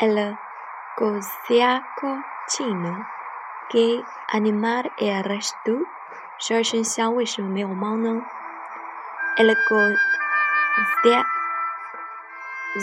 [0.00, 0.38] El
[0.94, 3.04] cosiaco chino.
[3.68, 5.84] ¿Qué animal eres tú?
[9.38, 9.56] El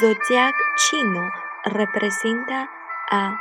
[0.00, 1.32] zodiac chino
[1.64, 2.68] representa
[3.10, 3.40] a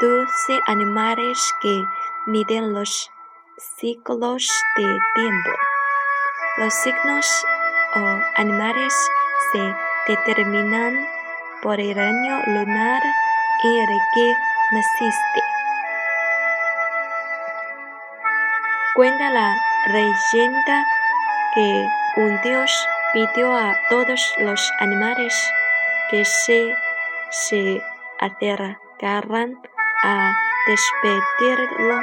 [0.00, 1.84] doce animales que
[2.26, 3.12] miden los
[3.56, 5.50] ciclos de tiempo.
[6.56, 7.44] Los signos
[7.94, 8.00] o
[8.34, 8.92] animales
[9.52, 9.76] se
[10.08, 11.15] determinan
[11.72, 13.02] año lunar
[13.64, 14.36] en el que
[14.70, 15.42] naciste.
[18.94, 19.56] Cuenta la
[19.86, 20.86] leyenda
[21.54, 25.34] que un dios pidió a todos los animales
[26.10, 26.74] que se,
[27.30, 27.82] se
[28.20, 29.60] acercaran
[30.04, 30.32] a
[30.66, 32.00] despedirlo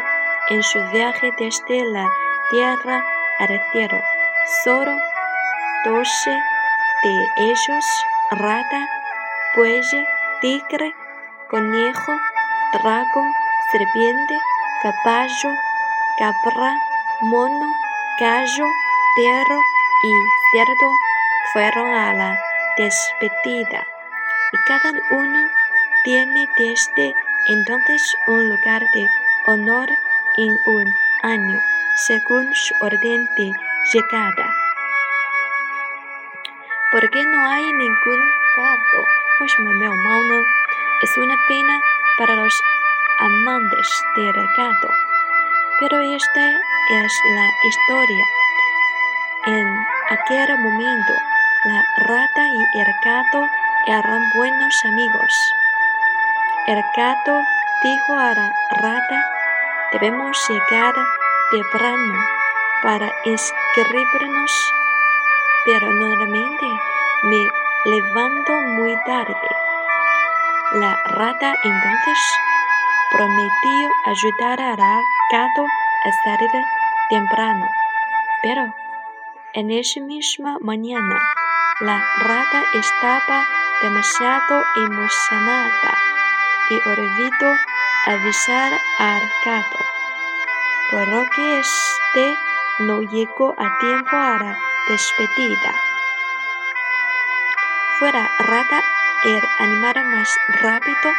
[0.50, 2.08] en su viaje desde la
[2.52, 3.04] tierra
[3.40, 4.00] al cielo.
[4.64, 4.92] Solo
[5.86, 6.38] doce
[7.04, 7.86] de ellos,
[8.32, 8.88] rata,
[9.56, 9.82] buey,
[10.42, 10.94] tigre,
[11.50, 12.14] conejo,
[12.74, 13.32] dragón,
[13.72, 14.38] serpiente,
[14.82, 15.50] caballo,
[16.18, 16.78] cabra,
[17.22, 17.68] mono,
[18.20, 18.66] gallo,
[19.16, 19.62] perro
[20.04, 20.12] y
[20.52, 20.90] cerdo
[21.54, 22.40] fueron a la
[22.78, 23.86] despedida
[24.52, 25.50] y cada uno
[26.04, 27.14] tiene desde
[27.48, 29.08] entonces un lugar de
[29.46, 29.90] honor
[30.38, 31.60] en un año
[31.96, 33.52] según su orden de
[33.94, 34.56] llegada.
[36.92, 38.23] ¿Por qué no hay ningún
[39.48, 40.46] gato?
[41.02, 41.82] Es una pena
[42.18, 42.62] para los
[43.20, 44.90] amantes del gato.
[45.80, 48.26] Pero esta es la historia.
[49.46, 49.68] En
[50.10, 51.14] aquel momento,
[51.66, 53.50] la rata y el gato
[53.88, 55.54] eran buenos amigos.
[56.68, 57.42] El gato
[57.84, 59.26] dijo a la rata,
[59.92, 60.96] debemos llegar
[61.52, 62.14] temprano
[62.82, 64.74] para inscribirnos,
[65.66, 66.66] pero normalmente
[67.24, 69.36] me levanto muy tarde.
[70.74, 72.20] La rata entonces
[73.12, 75.02] prometió ayudar al
[75.32, 76.50] gato a salir
[77.10, 77.70] temprano,
[78.42, 78.74] pero
[79.54, 81.20] en esa misma mañana
[81.82, 83.46] la rata estaba
[83.82, 85.98] demasiado emocionada
[86.70, 87.54] y olvidó
[88.06, 89.80] avisar al gato,
[90.90, 92.38] por lo que este
[92.80, 94.58] no llegó a tiempo a la
[94.88, 95.83] despedida.
[98.04, 98.84] ¿Fuera rata
[99.24, 100.30] el animal más
[100.62, 101.14] rápido?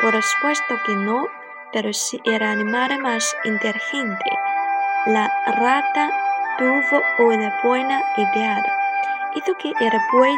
[0.00, 1.26] Por supuesto que no,
[1.72, 4.30] pero sí el animal más inteligente.
[5.06, 6.10] La rata
[6.56, 8.62] tuvo una buena idea.
[9.34, 10.36] Hizo que el buey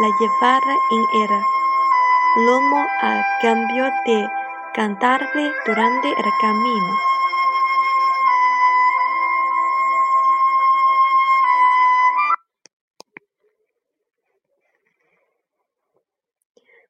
[0.00, 4.28] la llevara en el lomo a cambio de
[4.74, 6.92] cantarle durante el camino.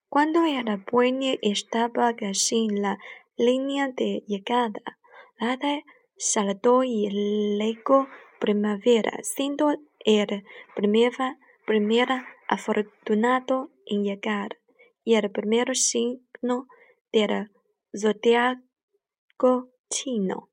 [0.09, 2.99] Cuando el buey estaba casi en la
[3.37, 4.99] línea de llegada,
[5.39, 5.83] rata
[6.17, 8.09] saltó y legó
[8.41, 9.71] primavera, siendo
[10.05, 12.09] el primer
[12.49, 14.59] afortunado en llegar,
[15.05, 16.69] y el primer signo
[17.13, 17.51] del
[17.95, 20.49] zodiaco chino.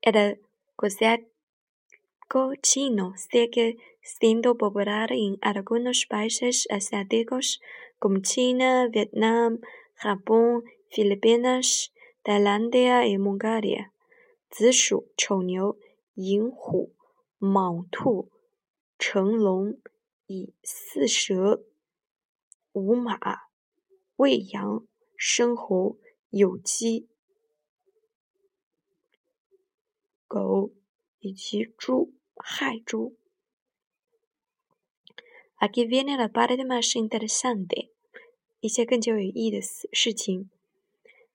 [0.00, 0.40] El
[2.62, 7.60] chino sigue siendo popular en algunos países asiáticos
[7.98, 9.60] como China, Vietnam,
[9.94, 11.92] Japón, Filipinas,
[12.22, 13.92] Tailandia y Mongolia.
[14.50, 15.78] 子鼠、丑牛、
[16.14, 16.92] 寅虎、
[17.38, 18.32] 卯兔、
[18.98, 19.80] 辰龙、
[20.26, 21.64] 乙巳蛇、
[22.72, 23.16] 午马、
[24.16, 24.84] 未羊、
[25.16, 25.98] 申猴、
[26.30, 27.08] 酉鸡、
[30.26, 30.72] 狗
[31.20, 33.16] 以及猪、Haichu.
[35.58, 37.90] Aquí viene la parte más interesante.
[38.62, 40.50] Hice 事情.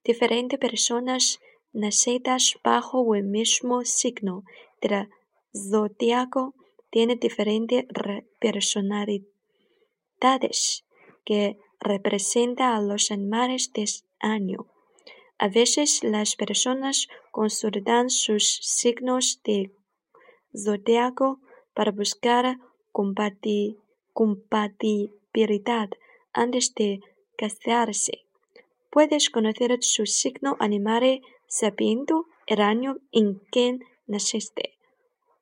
[0.03, 1.39] Diferentes personas
[1.73, 4.43] nacidas bajo el mismo signo
[4.81, 5.09] del
[5.53, 6.53] zodiaco
[6.91, 7.85] tienen diferentes
[8.39, 10.85] personalidades
[11.25, 13.85] que representan a los animales de
[14.19, 14.67] año.
[15.37, 19.71] A veces las personas consultan sus signos de
[20.55, 21.39] zodiaco
[21.73, 22.57] para buscar
[24.13, 25.89] compatibilidad
[26.33, 27.01] antes de
[27.37, 28.25] casarse.
[28.89, 34.77] Puedes conocer su signo animal sabiendo el año en que naciste.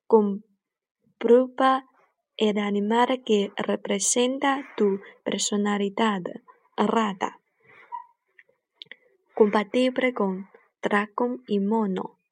[0.08, 1.86] Comprueba
[2.38, 6.22] el animal que representa tu personalidad.
[6.76, 7.40] Rata.
[9.36, 10.50] Compatible con
[10.82, 12.23] dragón y mono.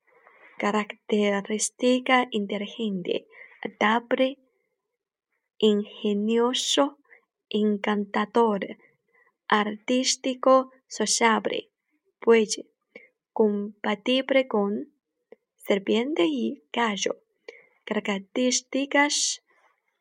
[0.61, 3.25] Característica inteligente,
[3.63, 4.37] adaptable
[5.57, 6.99] ingenioso,
[7.49, 8.77] encantador,
[9.47, 11.71] artístico, sociable,
[12.23, 12.47] buey,
[13.33, 14.93] compatible con
[15.55, 17.13] serpiente y gallo.
[17.83, 19.41] Características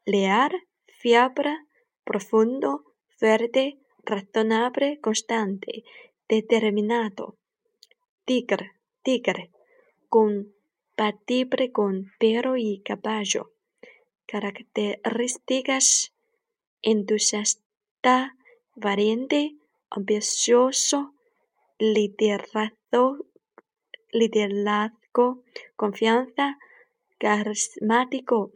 [0.05, 0.53] leal,
[0.99, 1.57] fiable,
[2.05, 2.85] profundo,
[3.17, 5.85] fuerte, razonable, constante,
[6.29, 7.39] determinado.
[8.27, 8.73] Tigre,
[9.03, 9.51] tigre,
[10.11, 13.53] compatible con perro y caballo.
[14.27, 16.12] Características
[16.83, 18.37] entusiasta,
[18.75, 19.57] valiente,
[19.91, 21.15] ambicioso,
[21.79, 23.27] liderazgo,
[24.12, 25.43] liderazgo,
[25.77, 26.59] confianza,
[27.19, 28.53] carismático,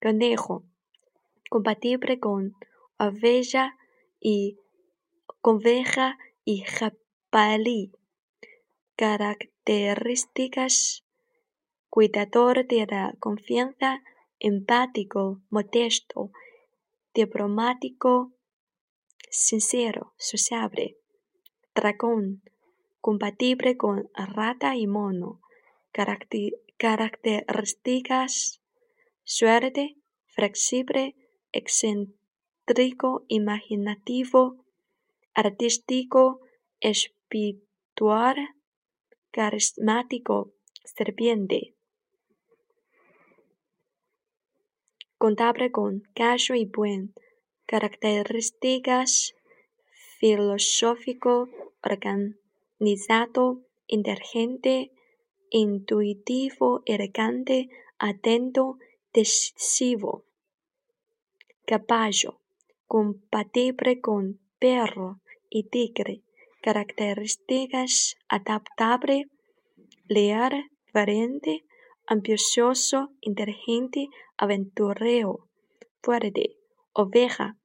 [0.00, 0.64] conejo,
[1.50, 2.56] compatible con
[2.98, 3.76] oveja
[4.20, 4.58] y
[5.40, 7.92] conveja y jabalí.
[9.00, 11.04] Características
[11.88, 14.02] cuidador de la confianza,
[14.38, 16.30] empático, modesto,
[17.14, 18.34] diplomático,
[19.30, 20.98] sincero, sociable.
[21.74, 22.42] Dragón,
[23.00, 25.40] compatible con rata y mono.
[25.92, 28.60] Características
[29.24, 31.16] suerte, flexible,
[31.52, 34.62] excéntrico, imaginativo,
[35.32, 36.42] artístico,
[36.80, 38.59] espiritual,
[39.30, 40.52] carismático,
[40.84, 41.74] serpiente.
[45.18, 47.14] Contable con caso y buen.
[47.66, 49.34] Características
[50.20, 51.48] filosófico,
[51.82, 54.92] organizado, inteligente,
[55.48, 58.76] intuitivo, elegante, atento,
[59.14, 60.26] decisivo.
[61.64, 62.40] Caballo,
[62.86, 66.22] compatible con perro y tigre.
[66.62, 69.30] Características adaptable,
[70.08, 71.64] leal, valiente,
[72.06, 75.48] ambicioso, inteligente, aventurero,
[76.02, 76.56] fuerte.
[76.92, 77.56] Oveja,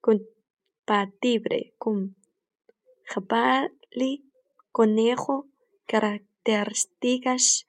[0.00, 2.16] compatible con
[3.04, 4.24] jabalí,
[4.72, 5.46] conejo,
[5.86, 7.66] características,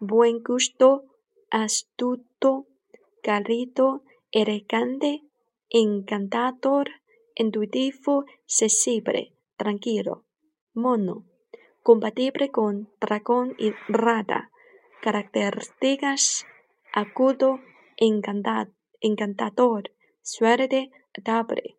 [0.00, 1.04] buen gusto,
[1.50, 2.66] astuto,
[3.22, 5.22] cálido, elegante,
[5.68, 6.88] encantador,
[7.34, 10.24] intuitivo, sensible, tranquilo.
[10.74, 11.24] Mono,
[11.82, 14.50] compatible con dragón y rata.
[15.02, 16.46] Características,
[16.92, 17.60] agudo,
[17.96, 19.90] encantador,
[20.22, 21.76] suerte, adaptable,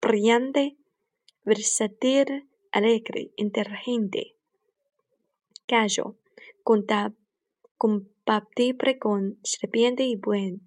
[0.00, 0.76] brillante,
[1.44, 4.36] versátil, alegre, inteligente.
[5.66, 6.16] Gallo,
[7.76, 10.62] compatible con serpiente y buen.